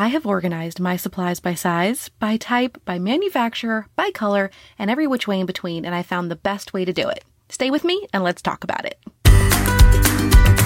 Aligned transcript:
I 0.00 0.08
have 0.08 0.24
organized 0.24 0.80
my 0.80 0.96
supplies 0.96 1.40
by 1.40 1.52
size, 1.52 2.08
by 2.08 2.38
type, 2.38 2.80
by 2.86 2.98
manufacturer, 2.98 3.86
by 3.96 4.10
color, 4.10 4.50
and 4.78 4.90
every 4.90 5.06
which 5.06 5.28
way 5.28 5.40
in 5.40 5.44
between, 5.44 5.84
and 5.84 5.94
I 5.94 6.02
found 6.02 6.30
the 6.30 6.36
best 6.36 6.72
way 6.72 6.86
to 6.86 6.92
do 6.94 7.06
it. 7.10 7.22
Stay 7.50 7.70
with 7.70 7.84
me 7.84 8.06
and 8.10 8.24
let's 8.24 8.40
talk 8.40 8.64
about 8.64 8.86
it. 8.86 8.98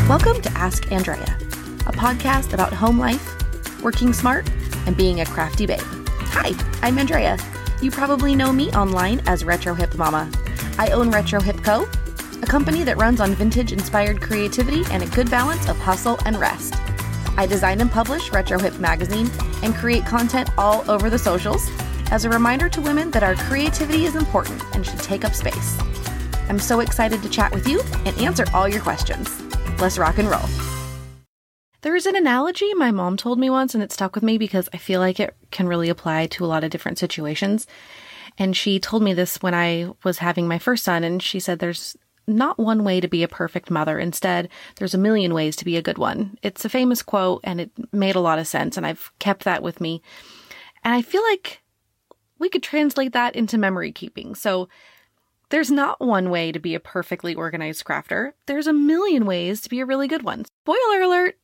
Welcome 0.08 0.40
to 0.40 0.52
Ask 0.52 0.92
Andrea, 0.92 1.36
a 1.84 1.92
podcast 1.92 2.52
about 2.52 2.72
home 2.72 3.00
life, 3.00 3.82
working 3.82 4.12
smart, 4.12 4.48
and 4.86 4.96
being 4.96 5.20
a 5.20 5.26
crafty 5.26 5.66
babe. 5.66 5.80
Hi, 5.82 6.52
I'm 6.86 6.96
Andrea. 6.96 7.36
You 7.82 7.90
probably 7.90 8.36
know 8.36 8.52
me 8.52 8.70
online 8.70 9.20
as 9.26 9.44
Retro 9.44 9.74
Hip 9.74 9.96
Mama. 9.96 10.30
I 10.78 10.90
own 10.90 11.10
Retro 11.10 11.40
Hip 11.40 11.60
Co., 11.64 11.88
a 12.40 12.46
company 12.46 12.84
that 12.84 12.98
runs 12.98 13.20
on 13.20 13.34
vintage 13.34 13.72
inspired 13.72 14.22
creativity 14.22 14.84
and 14.92 15.02
a 15.02 15.06
good 15.06 15.28
balance 15.28 15.68
of 15.68 15.76
hustle 15.76 16.20
and 16.24 16.38
rest. 16.38 16.74
I 17.36 17.46
design 17.46 17.80
and 17.80 17.90
publish 17.90 18.30
Retro 18.30 18.58
Hip 18.58 18.78
magazine 18.78 19.30
and 19.62 19.74
create 19.74 20.06
content 20.06 20.50
all 20.56 20.88
over 20.90 21.10
the 21.10 21.18
socials 21.18 21.68
as 22.10 22.24
a 22.24 22.30
reminder 22.30 22.68
to 22.68 22.80
women 22.80 23.10
that 23.10 23.22
our 23.22 23.34
creativity 23.34 24.04
is 24.04 24.14
important 24.14 24.62
and 24.74 24.86
should 24.86 25.00
take 25.00 25.24
up 25.24 25.34
space. 25.34 25.78
I'm 26.48 26.58
so 26.58 26.80
excited 26.80 27.22
to 27.22 27.28
chat 27.28 27.52
with 27.52 27.66
you 27.66 27.82
and 28.04 28.16
answer 28.18 28.44
all 28.54 28.68
your 28.68 28.82
questions. 28.82 29.42
Let's 29.80 29.98
rock 29.98 30.18
and 30.18 30.28
roll. 30.28 30.44
There's 31.80 32.06
an 32.06 32.16
analogy 32.16 32.72
my 32.74 32.90
mom 32.90 33.16
told 33.16 33.38
me 33.38 33.50
once, 33.50 33.74
and 33.74 33.82
it 33.82 33.92
stuck 33.92 34.14
with 34.14 34.24
me 34.24 34.38
because 34.38 34.68
I 34.72 34.78
feel 34.78 35.00
like 35.00 35.20
it 35.20 35.36
can 35.50 35.66
really 35.66 35.88
apply 35.88 36.26
to 36.28 36.44
a 36.44 36.46
lot 36.46 36.64
of 36.64 36.70
different 36.70 36.98
situations. 36.98 37.66
And 38.38 38.56
she 38.56 38.80
told 38.80 39.02
me 39.02 39.12
this 39.12 39.42
when 39.42 39.54
I 39.54 39.90
was 40.02 40.18
having 40.18 40.48
my 40.48 40.58
first 40.58 40.84
son, 40.84 41.04
and 41.04 41.22
she 41.22 41.40
said 41.40 41.58
there's 41.58 41.96
not 42.26 42.58
one 42.58 42.84
way 42.84 43.00
to 43.00 43.08
be 43.08 43.22
a 43.22 43.28
perfect 43.28 43.70
mother. 43.70 43.98
Instead, 43.98 44.48
there's 44.76 44.94
a 44.94 44.98
million 44.98 45.34
ways 45.34 45.56
to 45.56 45.64
be 45.64 45.76
a 45.76 45.82
good 45.82 45.98
one. 45.98 46.38
It's 46.42 46.64
a 46.64 46.68
famous 46.68 47.02
quote 47.02 47.40
and 47.44 47.60
it 47.60 47.70
made 47.92 48.16
a 48.16 48.20
lot 48.20 48.38
of 48.38 48.46
sense, 48.46 48.76
and 48.76 48.86
I've 48.86 49.12
kept 49.18 49.44
that 49.44 49.62
with 49.62 49.80
me. 49.80 50.02
And 50.82 50.94
I 50.94 51.02
feel 51.02 51.22
like 51.22 51.62
we 52.38 52.48
could 52.48 52.62
translate 52.62 53.12
that 53.12 53.36
into 53.36 53.58
memory 53.58 53.92
keeping. 53.92 54.34
So 54.34 54.68
there's 55.50 55.70
not 55.70 56.00
one 56.00 56.30
way 56.30 56.52
to 56.52 56.58
be 56.58 56.74
a 56.74 56.80
perfectly 56.80 57.34
organized 57.34 57.84
crafter. 57.84 58.32
There's 58.46 58.66
a 58.66 58.72
million 58.72 59.26
ways 59.26 59.60
to 59.62 59.70
be 59.70 59.80
a 59.80 59.86
really 59.86 60.08
good 60.08 60.22
one. 60.22 60.44
Spoiler 60.44 61.02
alert! 61.02 61.38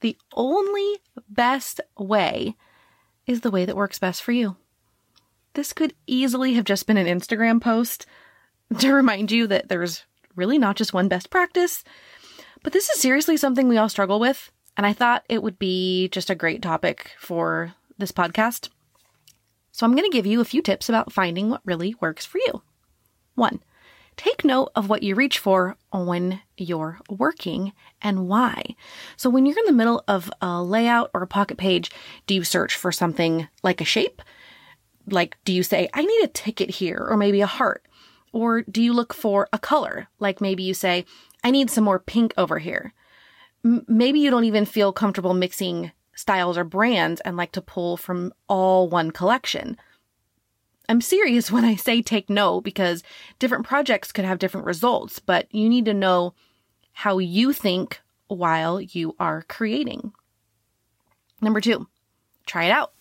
The 0.00 0.16
only 0.34 0.98
best 1.28 1.80
way 1.96 2.56
is 3.26 3.40
the 3.40 3.50
way 3.50 3.64
that 3.64 3.76
works 3.76 3.98
best 3.98 4.22
for 4.22 4.32
you. 4.32 4.56
This 5.54 5.72
could 5.72 5.94
easily 6.06 6.54
have 6.54 6.64
just 6.64 6.86
been 6.86 6.96
an 6.96 7.06
Instagram 7.06 7.60
post 7.60 8.06
to 8.78 8.92
remind 8.92 9.32
you 9.32 9.46
that 9.48 9.68
there's 9.68 10.04
really 10.38 10.56
not 10.56 10.76
just 10.76 10.94
one 10.94 11.08
best 11.08 11.28
practice, 11.28 11.84
but 12.62 12.72
this 12.72 12.88
is 12.88 13.00
seriously 13.00 13.36
something 13.36 13.68
we 13.68 13.76
all 13.76 13.88
struggle 13.88 14.18
with. 14.18 14.50
And 14.76 14.86
I 14.86 14.92
thought 14.92 15.24
it 15.28 15.42
would 15.42 15.58
be 15.58 16.08
just 16.08 16.30
a 16.30 16.34
great 16.34 16.62
topic 16.62 17.10
for 17.18 17.74
this 17.98 18.12
podcast. 18.12 18.68
So 19.72 19.84
I'm 19.84 19.94
going 19.94 20.10
to 20.10 20.16
give 20.16 20.26
you 20.26 20.40
a 20.40 20.44
few 20.46 20.62
tips 20.62 20.88
about 20.88 21.12
finding 21.12 21.50
what 21.50 21.60
really 21.64 21.94
works 22.00 22.24
for 22.24 22.38
you. 22.38 22.62
One, 23.34 23.60
take 24.16 24.44
note 24.44 24.70
of 24.74 24.88
what 24.88 25.02
you 25.02 25.14
reach 25.14 25.38
for 25.38 25.76
when 25.92 26.40
you're 26.56 26.98
working 27.08 27.72
and 28.02 28.28
why. 28.28 28.76
So 29.16 29.30
when 29.30 29.46
you're 29.46 29.58
in 29.58 29.66
the 29.66 29.72
middle 29.72 30.02
of 30.08 30.30
a 30.40 30.62
layout 30.62 31.10
or 31.14 31.22
a 31.22 31.28
pocket 31.28 31.58
page, 31.58 31.90
do 32.26 32.34
you 32.34 32.44
search 32.44 32.74
for 32.74 32.92
something 32.92 33.48
like 33.62 33.80
a 33.80 33.84
shape? 33.84 34.22
Like, 35.08 35.36
do 35.44 35.52
you 35.52 35.62
say, 35.62 35.88
I 35.94 36.04
need 36.04 36.24
a 36.24 36.28
ticket 36.28 36.70
here, 36.70 37.06
or 37.08 37.16
maybe 37.16 37.40
a 37.40 37.46
heart? 37.46 37.86
Or 38.32 38.62
do 38.62 38.82
you 38.82 38.92
look 38.92 39.14
for 39.14 39.48
a 39.52 39.58
color? 39.58 40.08
Like 40.18 40.40
maybe 40.40 40.62
you 40.62 40.74
say, 40.74 41.04
I 41.42 41.50
need 41.50 41.70
some 41.70 41.84
more 41.84 41.98
pink 41.98 42.34
over 42.36 42.58
here. 42.58 42.92
M- 43.64 43.84
maybe 43.88 44.20
you 44.20 44.30
don't 44.30 44.44
even 44.44 44.64
feel 44.64 44.92
comfortable 44.92 45.34
mixing 45.34 45.92
styles 46.14 46.58
or 46.58 46.64
brands 46.64 47.20
and 47.22 47.36
like 47.36 47.52
to 47.52 47.62
pull 47.62 47.96
from 47.96 48.32
all 48.48 48.88
one 48.88 49.10
collection. 49.10 49.76
I'm 50.88 51.00
serious 51.00 51.50
when 51.52 51.64
I 51.64 51.76
say 51.76 52.02
take 52.02 52.28
note 52.28 52.62
because 52.62 53.02
different 53.38 53.66
projects 53.66 54.12
could 54.12 54.24
have 54.24 54.38
different 54.38 54.66
results, 54.66 55.18
but 55.18 55.52
you 55.54 55.68
need 55.68 55.84
to 55.86 55.94
know 55.94 56.34
how 56.92 57.18
you 57.18 57.52
think 57.52 58.00
while 58.26 58.80
you 58.80 59.14
are 59.18 59.44
creating. 59.48 60.12
Number 61.40 61.60
two, 61.60 61.86
try 62.46 62.64
it 62.64 62.72
out. 62.72 62.92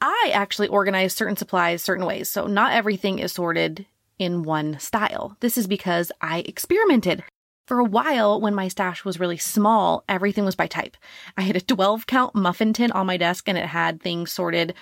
I 0.00 0.30
actually 0.32 0.68
organize 0.68 1.12
certain 1.12 1.36
supplies 1.36 1.82
certain 1.82 2.06
ways, 2.06 2.28
so 2.28 2.46
not 2.46 2.72
everything 2.72 3.18
is 3.18 3.32
sorted 3.32 3.86
in 4.18 4.42
one 4.42 4.78
style. 4.78 5.36
This 5.40 5.56
is 5.58 5.66
because 5.66 6.12
I 6.20 6.40
experimented. 6.40 7.22
For 7.66 7.78
a 7.78 7.84
while, 7.84 8.40
when 8.40 8.54
my 8.54 8.68
stash 8.68 9.04
was 9.04 9.20
really 9.20 9.36
small, 9.36 10.02
everything 10.08 10.44
was 10.44 10.54
by 10.54 10.66
type. 10.66 10.96
I 11.36 11.42
had 11.42 11.56
a 11.56 11.60
12 11.60 12.06
count 12.06 12.34
muffin 12.34 12.72
tin 12.72 12.90
on 12.92 13.06
my 13.06 13.18
desk 13.18 13.48
and 13.48 13.58
it 13.58 13.66
had 13.66 14.00
things 14.00 14.32
sorted 14.32 14.74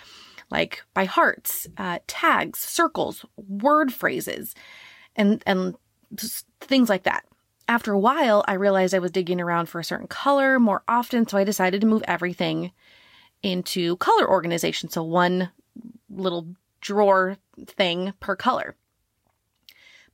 like 0.51 0.85
by 0.95 1.05
hearts, 1.05 1.67
uh, 1.77 1.99
tags, 2.07 2.61
circles, 2.61 3.25
word 3.37 3.93
phrases, 3.93 4.55
and, 5.17 5.43
and 5.47 5.75
things 6.61 6.89
like 6.89 7.03
that. 7.03 7.25
After 7.69 7.93
a 7.93 7.99
while, 7.99 8.45
I 8.47 8.53
realized 8.53 8.95
I 8.95 9.01
was 9.01 9.11
digging 9.11 9.41
around 9.41 9.67
for 9.67 9.81
a 9.81 9.85
certain 9.85 10.07
color 10.07 10.61
more 10.61 10.85
often, 10.87 11.27
so 11.27 11.37
I 11.37 11.43
decided 11.43 11.81
to 11.81 11.87
move 11.89 12.05
everything 12.07 12.71
into 13.43 13.97
color 13.97 14.31
organization. 14.31 14.89
So 14.89 15.03
one 15.03 15.51
little 16.09 16.47
drawer 16.81 17.37
thing 17.67 18.13
per 18.21 18.37
color. 18.37 18.77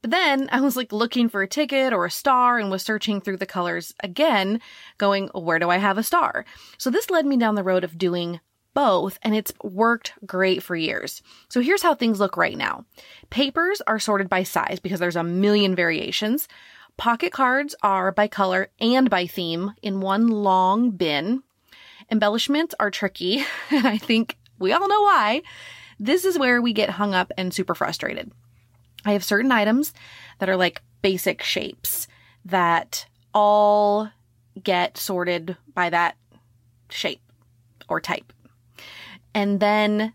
But 0.02 0.10
then 0.10 0.48
I 0.52 0.60
was 0.60 0.76
like 0.76 0.92
looking 0.92 1.28
for 1.28 1.42
a 1.42 1.48
ticket 1.48 1.92
or 1.92 2.04
a 2.04 2.10
star 2.10 2.58
and 2.58 2.70
was 2.70 2.82
searching 2.82 3.20
through 3.20 3.36
the 3.38 3.46
colors 3.46 3.94
again, 4.00 4.60
going, 4.98 5.28
where 5.28 5.60
do 5.60 5.70
I 5.70 5.78
have 5.78 5.96
a 5.96 6.02
star? 6.02 6.44
So 6.76 6.90
this 6.90 7.08
led 7.08 7.24
me 7.24 7.36
down 7.36 7.54
the 7.54 7.62
road 7.62 7.84
of 7.84 7.96
doing 7.96 8.40
both 8.74 9.18
and 9.22 9.34
it's 9.34 9.52
worked 9.62 10.14
great 10.26 10.62
for 10.62 10.74
years. 10.74 11.22
So 11.48 11.60
here's 11.60 11.82
how 11.82 11.94
things 11.94 12.20
look 12.20 12.36
right 12.36 12.56
now. 12.56 12.84
Papers 13.30 13.80
are 13.86 13.98
sorted 13.98 14.28
by 14.28 14.42
size 14.42 14.80
because 14.80 14.98
there's 14.98 15.16
a 15.16 15.22
million 15.22 15.74
variations. 15.74 16.48
Pocket 16.96 17.32
cards 17.32 17.74
are 17.82 18.12
by 18.12 18.28
color 18.28 18.70
and 18.80 19.08
by 19.08 19.26
theme 19.26 19.72
in 19.82 20.00
one 20.00 20.28
long 20.28 20.90
bin. 20.90 21.42
Embellishments 22.10 22.74
are 22.78 22.90
tricky, 22.90 23.44
and 23.70 23.86
I 23.86 23.96
think 23.96 24.36
we 24.58 24.72
all 24.72 24.88
know 24.88 25.02
why. 25.02 25.42
This 25.98 26.24
is 26.24 26.38
where 26.38 26.60
we 26.60 26.72
get 26.72 26.90
hung 26.90 27.14
up 27.14 27.32
and 27.38 27.54
super 27.54 27.74
frustrated. 27.74 28.32
I 29.04 29.12
have 29.12 29.24
certain 29.24 29.52
items 29.52 29.92
that 30.38 30.48
are 30.48 30.56
like 30.56 30.82
basic 31.02 31.42
shapes 31.42 32.08
that 32.44 33.06
all 33.34 34.10
get 34.62 34.98
sorted 34.98 35.56
by 35.74 35.90
that 35.90 36.16
shape 36.90 37.20
or 37.88 38.00
type. 38.00 38.32
And 39.34 39.60
then 39.60 40.12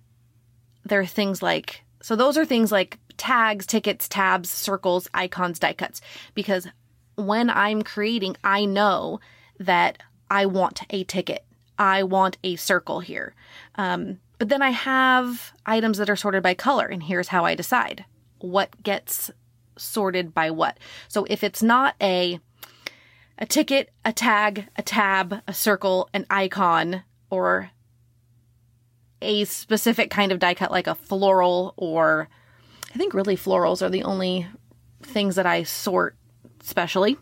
there 0.86 1.00
are 1.00 1.06
things 1.06 1.42
like, 1.42 1.84
so 2.02 2.16
those 2.16 2.38
are 2.38 2.46
things 2.46 2.72
like 2.72 3.00
tags, 3.18 3.66
tickets, 3.66 4.08
tabs, 4.08 4.50
circles, 4.50 5.10
icons, 5.14 5.60
die 5.60 5.74
cuts. 5.74 6.02
Because 6.34 6.68
when 7.16 7.50
I'm 7.50 7.82
creating, 7.82 8.38
I 8.44 8.66
know 8.66 9.20
that 9.60 10.04
I 10.30 10.46
want 10.46 10.82
a 10.92 11.04
ticket. 11.04 11.44
I 11.80 12.04
want 12.04 12.38
a 12.44 12.56
circle 12.56 13.00
here. 13.00 13.34
Um, 13.76 14.20
but 14.38 14.50
then 14.50 14.62
I 14.62 14.70
have 14.70 15.52
items 15.66 15.98
that 15.98 16.10
are 16.10 16.16
sorted 16.16 16.44
by 16.44 16.54
color, 16.54 16.86
and 16.86 17.02
here's 17.02 17.30
how 17.30 17.46
I 17.46 17.56
decide 17.56 18.06
what 18.40 18.84
gets 18.84 19.32
sorted 19.78 20.34
by 20.34 20.52
what. 20.52 20.78
So 21.08 21.26
if 21.30 21.44
it's 21.44 21.64
not 21.64 21.96
a 22.02 22.40
a 23.40 23.46
ticket, 23.46 23.92
a 24.04 24.12
tag, 24.12 24.68
a 24.76 24.82
tab, 24.82 25.42
a 25.48 25.54
circle, 25.54 26.10
an 26.12 26.26
icon, 26.30 27.04
or 27.30 27.70
a 29.22 29.46
specific 29.46 30.10
kind 30.10 30.32
of 30.32 30.40
die 30.40 30.56
cut 30.56 30.72
like 30.72 30.88
a 30.88 30.96
floral 30.96 31.74
or 31.78 32.30
I 32.94 32.98
think 32.98 33.14
really 33.14 33.36
florals 33.36 33.82
are 33.82 33.90
the 33.90 34.04
only 34.04 34.48
things 35.02 35.36
that 35.36 35.46
I 35.46 35.64
sort 35.64 36.16
specially. 36.62 37.18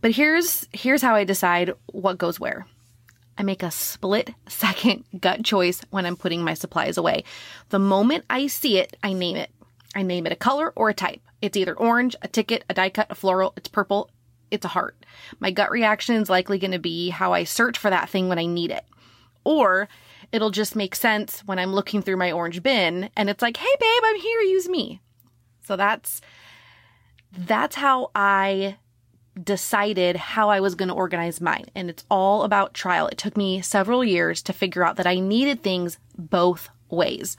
But 0.00 0.10
here's 0.10 0.68
here's 0.72 1.02
how 1.02 1.14
I 1.14 1.24
decide 1.24 1.72
what 1.86 2.18
goes 2.18 2.38
where. 2.38 2.66
I 3.36 3.42
make 3.42 3.62
a 3.62 3.70
split 3.70 4.30
second 4.48 5.04
gut 5.18 5.44
choice 5.44 5.80
when 5.90 6.06
I'm 6.06 6.16
putting 6.16 6.42
my 6.42 6.54
supplies 6.54 6.96
away. 6.96 7.24
The 7.70 7.78
moment 7.78 8.24
I 8.30 8.46
see 8.46 8.78
it, 8.78 8.96
I 9.02 9.12
name 9.12 9.36
it. 9.36 9.50
I 9.94 10.02
name 10.02 10.26
it 10.26 10.32
a 10.32 10.36
color 10.36 10.72
or 10.76 10.88
a 10.88 10.94
type. 10.94 11.20
It's 11.40 11.56
either 11.56 11.74
orange, 11.74 12.16
a 12.22 12.28
ticket, 12.28 12.64
a 12.68 12.74
die 12.74 12.90
cut, 12.90 13.10
a 13.10 13.14
floral, 13.14 13.52
it's 13.56 13.68
purple, 13.68 14.10
it's 14.50 14.64
a 14.64 14.68
heart. 14.68 15.04
My 15.40 15.50
gut 15.50 15.70
reaction 15.70 16.16
is 16.16 16.30
likely 16.30 16.58
going 16.58 16.72
to 16.72 16.78
be 16.78 17.10
how 17.10 17.32
I 17.32 17.44
search 17.44 17.78
for 17.78 17.90
that 17.90 18.08
thing 18.08 18.28
when 18.28 18.38
I 18.38 18.46
need 18.46 18.70
it. 18.70 18.84
Or 19.44 19.88
it'll 20.32 20.50
just 20.50 20.76
make 20.76 20.94
sense 20.94 21.40
when 21.40 21.58
I'm 21.58 21.72
looking 21.72 22.02
through 22.02 22.16
my 22.16 22.32
orange 22.32 22.62
bin 22.62 23.10
and 23.16 23.28
it's 23.28 23.42
like, 23.42 23.56
"Hey 23.56 23.76
babe, 23.78 24.02
I'm 24.04 24.20
here, 24.20 24.40
use 24.40 24.68
me." 24.68 25.00
So 25.62 25.76
that's 25.76 26.20
that's 27.36 27.76
how 27.76 28.10
I 28.14 28.76
decided 29.42 30.16
how 30.16 30.50
I 30.50 30.60
was 30.60 30.74
going 30.74 30.88
to 30.88 30.94
organize 30.94 31.40
mine. 31.40 31.66
And 31.74 31.90
it's 31.90 32.04
all 32.10 32.44
about 32.44 32.74
trial. 32.74 33.08
It 33.08 33.18
took 33.18 33.36
me 33.36 33.60
several 33.60 34.04
years 34.04 34.42
to 34.42 34.52
figure 34.52 34.84
out 34.84 34.96
that 34.96 35.06
I 35.06 35.18
needed 35.18 35.62
things 35.62 35.98
both 36.16 36.68
ways. 36.90 37.36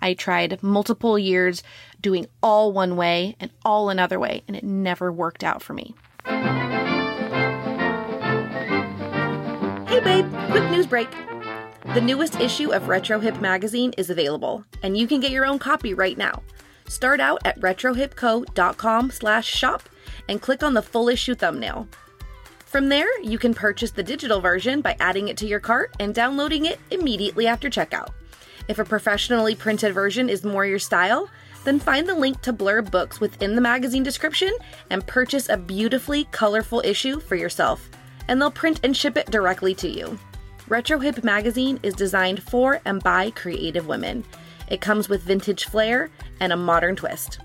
I 0.00 0.14
tried 0.14 0.62
multiple 0.62 1.18
years 1.18 1.62
doing 2.00 2.26
all 2.42 2.72
one 2.72 2.96
way 2.96 3.36
and 3.40 3.50
all 3.64 3.90
another 3.90 4.18
way, 4.18 4.42
and 4.46 4.56
it 4.56 4.64
never 4.64 5.12
worked 5.12 5.44
out 5.44 5.62
for 5.62 5.74
me. 5.74 5.94
Hey, 9.88 10.00
babe, 10.00 10.26
quick 10.50 10.70
news 10.70 10.86
break. 10.86 11.10
The 11.94 12.00
newest 12.00 12.40
issue 12.40 12.72
of 12.72 12.88
Retro 12.88 13.20
Hip 13.20 13.40
magazine 13.40 13.92
is 13.96 14.10
available, 14.10 14.64
and 14.82 14.96
you 14.96 15.06
can 15.06 15.20
get 15.20 15.30
your 15.30 15.46
own 15.46 15.58
copy 15.58 15.94
right 15.94 16.18
now. 16.18 16.42
Start 16.88 17.20
out 17.20 17.40
at 17.44 17.60
retrohipco.com/shop 17.60 19.82
and 20.28 20.42
click 20.42 20.62
on 20.62 20.74
the 20.74 20.82
full 20.82 21.08
issue 21.08 21.34
thumbnail. 21.34 21.88
From 22.66 22.90
there, 22.90 23.08
you 23.22 23.38
can 23.38 23.54
purchase 23.54 23.92
the 23.92 24.02
digital 24.02 24.40
version 24.40 24.82
by 24.82 24.96
adding 25.00 25.28
it 25.28 25.38
to 25.38 25.46
your 25.46 25.60
cart 25.60 25.94
and 25.98 26.14
downloading 26.14 26.66
it 26.66 26.78
immediately 26.90 27.46
after 27.46 27.70
checkout. 27.70 28.10
If 28.68 28.78
a 28.78 28.84
professionally 28.84 29.54
printed 29.54 29.94
version 29.94 30.28
is 30.28 30.44
more 30.44 30.66
your 30.66 30.78
style, 30.78 31.30
then 31.64 31.80
find 31.80 32.08
the 32.08 32.14
link 32.14 32.40
to 32.42 32.52
Blurb 32.52 32.90
Books 32.90 33.20
within 33.20 33.54
the 33.54 33.60
magazine 33.60 34.02
description 34.02 34.52
and 34.90 35.06
purchase 35.06 35.48
a 35.48 35.56
beautifully 35.56 36.24
colorful 36.30 36.82
issue 36.84 37.20
for 37.20 37.36
yourself, 37.36 37.88
and 38.28 38.40
they'll 38.40 38.50
print 38.50 38.80
and 38.82 38.96
ship 38.96 39.16
it 39.16 39.30
directly 39.30 39.74
to 39.74 39.88
you. 39.88 40.18
Retro 40.68 40.98
Hip 40.98 41.22
magazine 41.22 41.78
is 41.82 41.94
designed 41.94 42.42
for 42.42 42.80
and 42.84 43.02
by 43.02 43.30
creative 43.30 43.86
women. 43.86 44.24
It 44.68 44.80
comes 44.80 45.08
with 45.08 45.22
vintage 45.22 45.66
flair 45.66 46.10
and 46.40 46.52
a 46.52 46.56
modern 46.56 46.96
twist. 46.96 47.38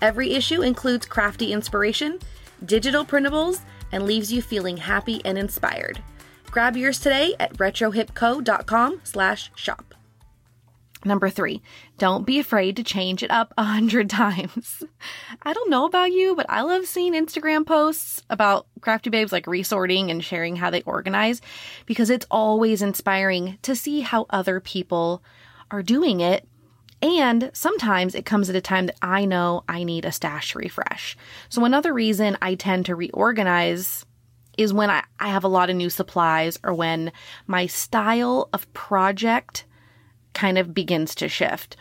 Every 0.00 0.32
issue 0.32 0.62
includes 0.62 1.04
crafty 1.04 1.52
inspiration, 1.52 2.18
digital 2.64 3.04
printables, 3.04 3.60
and 3.92 4.06
leaves 4.06 4.32
you 4.32 4.40
feeling 4.40 4.78
happy 4.78 5.20
and 5.24 5.36
inspired. 5.36 6.02
Grab 6.50 6.76
yours 6.76 6.98
today 6.98 7.34
at 7.38 7.56
retrohipco.com/shop. 7.58 9.94
Number 11.04 11.30
three, 11.30 11.62
don't 11.96 12.26
be 12.26 12.38
afraid 12.38 12.76
to 12.76 12.84
change 12.84 13.22
it 13.22 13.30
up 13.30 13.54
a 13.56 13.62
hundred 13.62 14.10
times. 14.10 14.82
I 15.42 15.52
don't 15.52 15.70
know 15.70 15.86
about 15.86 16.12
you, 16.12 16.36
but 16.36 16.46
I 16.48 16.60
love 16.62 16.86
seeing 16.86 17.14
Instagram 17.14 17.64
posts 17.64 18.22
about 18.28 18.66
crafty 18.80 19.08
babes 19.08 19.32
like 19.32 19.46
resorting 19.46 20.10
and 20.10 20.22
sharing 20.22 20.56
how 20.56 20.70
they 20.70 20.82
organize 20.82 21.40
because 21.86 22.10
it's 22.10 22.26
always 22.30 22.82
inspiring 22.82 23.58
to 23.62 23.74
see 23.74 24.00
how 24.00 24.26
other 24.28 24.60
people 24.60 25.22
are 25.70 25.82
doing 25.82 26.20
it. 26.20 26.46
And 27.02 27.50
sometimes 27.54 28.14
it 28.14 28.26
comes 28.26 28.50
at 28.50 28.56
a 28.56 28.60
time 28.60 28.86
that 28.86 28.98
I 29.00 29.24
know 29.24 29.64
I 29.66 29.84
need 29.84 30.04
a 30.04 30.12
stash 30.12 30.54
refresh. 30.54 31.16
So 31.48 31.64
another 31.64 31.94
reason 31.94 32.36
I 32.42 32.56
tend 32.56 32.86
to 32.86 32.94
reorganize 32.94 34.04
is 34.58 34.74
when 34.74 34.90
I, 34.90 35.04
I 35.18 35.28
have 35.28 35.44
a 35.44 35.48
lot 35.48 35.70
of 35.70 35.76
new 35.76 35.88
supplies 35.88 36.58
or 36.62 36.74
when 36.74 37.12
my 37.46 37.66
style 37.66 38.50
of 38.52 38.70
project 38.74 39.64
kind 40.34 40.58
of 40.58 40.74
begins 40.74 41.14
to 41.16 41.28
shift. 41.28 41.76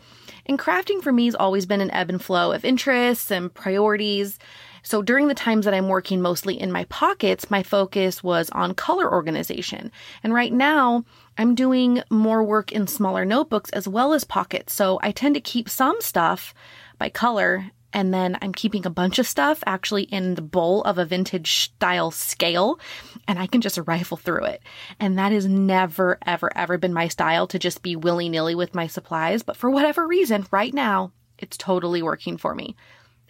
And 0.46 0.58
crafting 0.58 1.02
for 1.02 1.12
me 1.12 1.26
has 1.26 1.36
always 1.36 1.66
been 1.66 1.82
an 1.82 1.92
ebb 1.92 2.10
and 2.10 2.22
flow 2.22 2.52
of 2.52 2.66
interests 2.66 3.30
and 3.30 3.54
priorities. 3.54 4.40
So 4.82 5.02
during 5.02 5.28
the 5.28 5.36
times 5.36 5.66
that 5.66 5.74
I'm 5.74 5.90
working 5.90 6.22
mostly 6.22 6.60
in 6.60 6.72
my 6.72 6.86
pockets, 6.86 7.52
my 7.52 7.62
focus 7.62 8.24
was 8.24 8.50
on 8.52 8.74
color 8.74 9.12
organization. 9.12 9.92
And 10.24 10.34
right 10.34 10.52
now, 10.52 11.04
I'm 11.38 11.54
doing 11.54 12.02
more 12.10 12.44
work 12.44 12.72
in 12.72 12.88
smaller 12.88 13.26
notebooks 13.26 13.70
as 13.72 13.88
well 13.88 14.14
as 14.14 14.24
pockets. 14.24 14.74
So 14.74 15.00
I 15.04 15.12
tend 15.12 15.36
to 15.36 15.42
keep 15.42 15.70
some 15.70 15.98
stuff 16.02 16.54
by 16.98 17.10
color 17.10 17.72
and 17.92 18.14
then 18.14 18.38
I'm 18.42 18.54
keeping 18.54 18.86
a 18.86 18.92
bunch 18.92 19.18
of 19.18 19.28
stuff 19.28 19.64
actually 19.66 20.04
in 20.04 20.36
the 20.36 20.42
bowl 20.42 20.84
of 20.84 20.98
a 20.98 21.06
vintage 21.06 21.62
style 21.62 22.12
scale 22.12 22.80
and 23.28 23.40
I 23.40 23.48
can 23.48 23.62
just 23.62 23.80
rifle 23.86 24.18
through 24.18 24.46
it. 24.46 24.62
And 25.00 25.18
that 25.18 25.32
has 25.32 25.48
never, 25.48 26.20
ever, 26.26 26.56
ever 26.56 26.78
been 26.78 26.94
my 26.94 27.08
style 27.08 27.48
to 27.48 27.60
just 27.60 27.82
be 27.82 27.96
willy 27.96 28.30
nilly 28.30 28.54
with 28.54 28.76
my 28.76 28.88
supplies. 28.88 29.42
But 29.42 29.58
for 29.58 29.70
whatever 29.70 30.08
reason, 30.08 30.46
right 30.52 30.74
now, 30.74 31.12
it's 31.40 31.58
totally 31.58 32.04
working 32.04 32.38
for 32.38 32.54
me. 32.54 32.76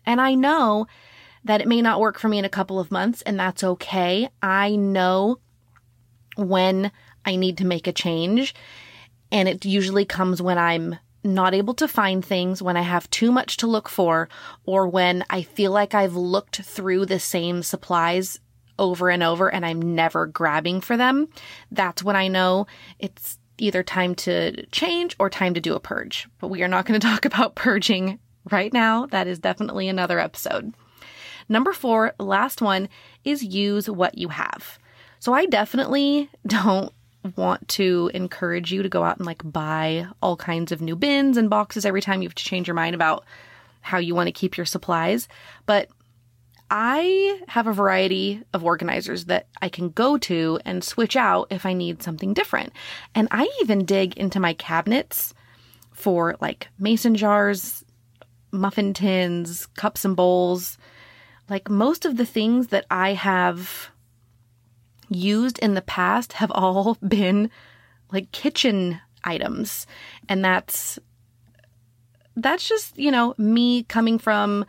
And 0.06 0.20
I 0.20 0.34
know 0.36 0.88
that 1.46 1.62
it 1.62 1.68
may 1.68 1.82
not 1.82 2.02
work 2.02 2.20
for 2.20 2.28
me 2.28 2.38
in 2.38 2.46
a 2.46 2.50
couple 2.50 2.80
of 2.80 2.92
months 2.92 3.22
and 3.22 3.40
that's 3.40 3.64
okay. 3.64 4.30
I 4.42 4.76
know 4.76 5.40
when 6.36 6.92
I 7.26 7.38
need 7.38 7.60
to 7.60 7.66
make 7.66 7.88
a 7.88 7.94
change 7.94 8.54
and 9.32 9.48
it 9.48 9.64
usually 9.64 10.06
comes 10.06 10.42
when 10.42 10.58
I'm 10.58 10.98
not 11.24 11.54
able 11.54 11.74
to 11.75 11.88
find 11.88 12.24
things, 12.24 12.62
when 12.62 12.77
I 12.77 12.81
have 12.81 13.10
too 13.10 13.31
much 13.31 13.57
to 13.57 13.68
look 13.68 13.89
for, 13.89 14.30
or 14.66 14.88
when 14.88 15.24
I 15.30 15.42
feel 15.44 15.71
like 15.71 15.94
I've 15.94 16.16
looked 16.16 16.62
through 16.62 17.06
the 17.06 17.19
same 17.19 17.63
supplies 17.63 18.39
over 18.77 19.10
and 19.10 19.21
over 19.21 19.51
and 19.54 19.66
I'm 19.66 19.95
never 19.95 20.25
grabbing 20.25 20.81
for 20.81 20.98
them, 20.98 21.27
that's 21.71 22.04
when 22.04 22.16
I 22.16 22.27
know 22.27 22.68
it's 22.98 23.38
either 23.57 23.83
time 23.83 24.16
to 24.16 24.66
change 24.68 25.16
or 25.19 25.30
time 25.30 25.54
to 25.54 25.62
do 25.62 25.75
a 25.75 25.80
purge. 25.80 26.27
But 26.39 26.48
we 26.48 26.63
are 26.63 26.68
not 26.68 26.86
going 26.86 27.00
to 27.00 27.06
talk 27.07 27.25
about 27.25 27.56
purging 27.56 28.19
right 28.50 28.72
now. 28.72 29.06
That 29.07 29.27
is 29.27 29.39
definitely 29.39 29.88
another 29.88 30.19
episode. 30.19 30.74
Number 31.50 31.74
four, 31.74 32.13
last 32.19 32.62
one 32.62 32.89
is 33.24 33.44
use 33.44 33.89
what 33.89 34.18
you 34.18 34.30
have. 34.30 34.80
So 35.19 35.33
I 35.33 35.45
definitely 35.45 36.30
don't 36.48 36.94
want 37.36 37.68
to 37.69 38.10
encourage 38.13 38.71
you 38.71 38.83
to 38.83 38.89
go 38.89 39.04
out 39.04 39.18
and 39.18 39.25
like 39.25 39.42
buy 39.44 40.07
all 40.21 40.38
kinds 40.38 40.71
of 40.71 40.81
new 40.81 40.95
bins 40.95 41.38
and 41.38 41.50
boxes 41.50 41.86
every 41.86 42.01
time 42.01 42.21
you 42.21 42.27
have 42.27 42.36
to 42.36 42.44
change 42.44 42.68
your 42.68 42.75
mind 42.75 42.95
about 42.95 43.25
how 43.81 43.98
you 43.98 44.16
want 44.16 44.27
to 44.27 44.31
keep 44.31 44.57
your 44.57 44.66
supplies. 44.66 45.27
But 45.66 45.89
I 46.71 47.42
have 47.48 47.68
a 47.68 47.74
variety 47.74 48.44
of 48.54 48.63
organizers 48.63 49.25
that 49.25 49.48
I 49.62 49.69
can 49.69 49.89
go 49.89 50.18
to 50.19 50.60
and 50.66 50.83
switch 50.83 51.16
out 51.16 51.48
if 51.50 51.66
I 51.66 51.74
need 51.74 52.04
something 52.04 52.33
different. 52.33 52.74
And 53.16 53.27
I 53.31 53.50
even 53.62 53.86
dig 53.86 54.15
into 54.18 54.39
my 54.39 54.54
cabinets 54.54 55.33
for 55.92 56.36
like 56.39 56.68
mason 56.77 57.15
jars, 57.15 57.83
muffin 58.51 58.94
tins, 58.94 59.65
cups 59.65 60.06
and 60.06 60.15
bowls. 60.15 60.77
Like 61.50 61.69
most 61.69 62.06
of 62.06 62.18
the 62.18 62.25
things 62.25 62.68
that 62.68 62.86
I 62.92 63.13
have 63.13 63.89
used 65.10 65.60
in 65.60 65.74
the 65.74 65.82
past 65.82 66.34
have 66.34 66.52
all 66.52 66.98
been 67.08 67.50
like 68.12 68.32
kitchen 68.32 69.00
items. 69.24 69.86
And 70.28 70.44
that's 70.44 71.00
that's 72.36 72.68
just, 72.68 72.98
you 72.98 73.12
know, 73.12 73.36
me 73.38 73.84
coming 73.84 74.18
from 74.18 74.66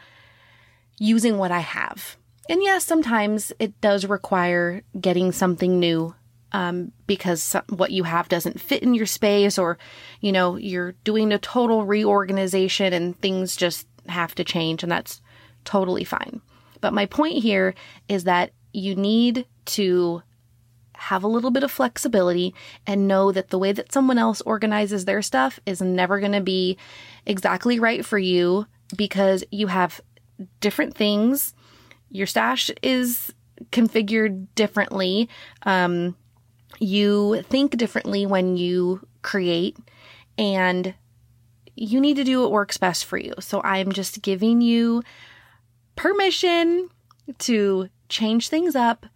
using 0.99 1.39
what 1.39 1.53
I 1.53 1.61
have. 1.61 2.17
And 2.49 2.63
yes, 2.63 2.85
sometimes 2.85 3.53
it 3.61 3.81
does 3.81 4.07
require 4.07 4.83
getting 5.01 5.31
something 5.31 5.79
new 5.79 6.15
um, 6.53 6.91
because 7.07 7.55
what 7.69 7.93
you 7.93 8.03
have 8.03 8.29
doesn't 8.29 8.61
fit 8.61 8.83
in 8.83 8.95
your 8.95 9.07
space, 9.07 9.57
or 9.57 9.79
you 10.21 10.33
know, 10.33 10.57
you're 10.57 10.93
doing 11.05 11.33
a 11.33 11.39
total 11.39 11.85
reorganization 11.85 12.93
and 12.93 13.19
things 13.21 13.55
just 13.55 13.87
have 14.09 14.35
to 14.35 14.45
change, 14.45 14.83
and 14.83 14.91
that's 14.91 15.21
totally 15.65 16.05
fine. 16.05 16.41
But 16.81 16.93
my 16.93 17.07
point 17.07 17.43
here 17.43 17.75
is 18.09 18.25
that 18.25 18.51
you 18.73 18.97
need 18.97 19.47
to 19.67 20.23
have 21.01 21.25
a 21.25 21.29
little 21.29 21.51
bit 21.51 21.63
of 21.63 21.71
flexibility 21.71 22.55
and 22.87 23.09
know 23.09 23.33
that 23.33 23.49
the 23.49 23.59
way 23.59 23.73
that 23.73 23.91
someone 23.91 24.19
else 24.19 24.43
organizes 24.43 25.07
their 25.07 25.23
stuff 25.23 25.59
is 25.65 25.81
never 25.81 26.21
going 26.21 26.33
to 26.33 26.43
be 26.43 26.77
exactly 27.25 27.81
right 27.81 28.05
for 28.05 28.19
you 28.19 28.67
because 28.97 29.43
you 29.51 29.69
have 29.69 30.01
different 30.61 30.95
things. 30.95 31.55
Your 32.11 32.27
stash 32.27 32.71
is 32.83 33.33
configured 33.73 34.47
differently. 34.55 35.29
Um, 35.63 36.17
you 36.79 37.43
think 37.49 37.79
differently 37.79 38.27
when 38.27 38.59
you 38.59 39.07
create 39.23 39.79
and 40.37 40.95
you 41.77 41.99
need 41.99 42.17
to 42.17 42.25
do 42.25 42.43
what 42.43 42.53
works 42.53 42.77
best 42.77 43.07
for 43.07 43.17
you. 43.17 43.33
So 43.41 43.63
I'm 43.63 43.93
just 43.93 44.21
giving 44.21 44.61
you 44.61 45.03
permission 45.97 46.91
to 47.39 47.89
change 48.11 48.51
things 48.51 48.77
up 48.77 49.07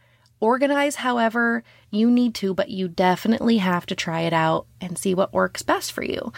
Organize 0.40 0.96
however 0.96 1.62
you 1.90 2.10
need 2.10 2.34
to, 2.36 2.54
but 2.54 2.70
you 2.70 2.88
definitely 2.88 3.58
have 3.58 3.86
to 3.86 3.94
try 3.94 4.22
it 4.22 4.32
out 4.32 4.66
and 4.80 4.98
see 4.98 5.14
what 5.14 5.32
works 5.32 5.62
best 5.62 5.92
for 5.92 6.02
you. 6.02 6.32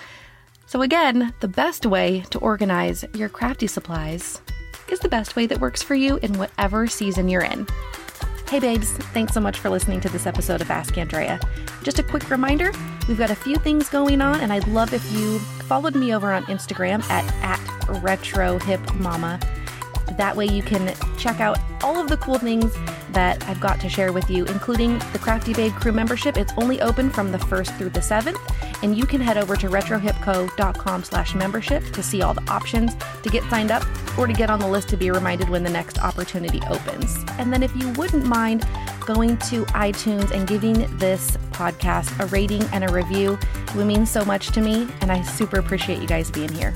So, 0.67 0.83
again, 0.83 1.33
the 1.41 1.49
best 1.49 1.87
way 1.87 2.25
to 2.31 2.38
organize 2.38 3.05
your 3.15 3.29
crafty 3.29 3.67
supplies 3.67 4.41
is 4.88 5.00
the 5.00 5.09
best 5.09 5.37
way 5.37 5.47
that 5.47 5.61
works 5.61 5.83
for 5.83 5.95
you 5.95 6.17
in 6.19 6.38
whatever 6.38 6.87
season 6.87 7.29
you're 7.29 7.43
in. 7.43 7.67
Hey, 8.49 8.61
babes, 8.61 8.93
thanks 8.93 9.33
so 9.33 9.41
much 9.41 9.59
for 9.59 9.71
listening 9.71 10.00
to 10.03 10.09
this 10.09 10.26
episode 10.26 10.61
of 10.61 10.71
Ask 10.71 10.97
Andrea. 10.99 11.41
Just 11.83 11.99
a 11.99 12.03
quick 12.03 12.31
reminder 12.31 12.71
we've 13.09 13.19
got 13.19 13.31
a 13.31 13.35
few 13.35 13.57
things 13.57 13.88
going 13.88 14.21
on, 14.21 14.41
and 14.41 14.53
I'd 14.53 14.69
love 14.69 14.95
if 14.95 15.12
you 15.12 15.38
followed 15.38 15.97
me 15.97 16.15
over 16.15 16.33
on 16.33 16.45
Instagram 16.45 17.03
at, 17.11 17.25
at 17.43 17.59
RetroHipMama. 18.03 20.17
That 20.17 20.37
way 20.37 20.47
you 20.47 20.62
can 20.62 20.95
check 21.19 21.41
out 21.41 21.59
all 21.83 22.00
of 22.00 22.09
the 22.09 22.17
cool 22.19 22.38
things 22.38 22.73
that 23.16 23.42
I've 23.49 23.61
got 23.61 23.80
to 23.80 23.88
share 23.88 24.12
with 24.12 24.28
you, 24.28 24.44
including 24.44 24.99
the 25.14 25.18
Crafty 25.18 25.54
Babe 25.54 25.73
crew 25.73 25.90
membership. 25.90 26.37
It's 26.37 26.52
only 26.58 26.82
open 26.82 27.08
from 27.08 27.32
the 27.32 27.38
1st 27.38 27.78
through 27.78 27.88
the 27.88 28.00
7th, 28.00 28.38
and 28.82 28.94
you 28.94 29.06
can 29.06 29.23
head 29.23 29.38
over 29.38 29.56
to 29.56 29.68
retrohipco.com 29.68 31.02
slash 31.02 31.35
membership 31.35 31.82
to 31.92 32.02
see 32.02 32.20
all 32.20 32.35
the 32.35 32.46
options 32.50 32.94
to 33.23 33.30
get 33.30 33.42
signed 33.44 33.70
up 33.70 33.82
or 34.18 34.26
to 34.26 34.35
get 34.35 34.50
on 34.50 34.58
the 34.58 34.68
list 34.68 34.90
to 34.90 34.99
be 34.99 35.11
reminded 35.11 35.49
when 35.49 35.62
the 35.62 35.70
next 35.70 35.99
opportunity 35.99 36.61
opens. 36.68 37.16
And 37.38 37.50
then 37.50 37.62
if 37.62 37.75
you 37.75 37.88
wouldn't 37.92 38.26
mind 38.26 38.68
going 39.06 39.38
to 39.38 39.64
iTunes 39.66 40.30
and 40.30 40.46
giving 40.46 40.75
this 40.99 41.38
podcast 41.52 42.23
a 42.23 42.26
rating 42.26 42.64
and 42.64 42.85
a 42.85 42.92
review, 42.92 43.38
it 43.54 43.75
would 43.76 43.87
mean 43.87 44.04
so 44.04 44.26
much 44.26 44.49
to 44.49 44.61
me, 44.61 44.87
and 45.00 45.11
I 45.11 45.23
super 45.23 45.58
appreciate 45.58 46.02
you 46.02 46.06
guys 46.06 46.30
being 46.30 46.52
here. 46.52 46.75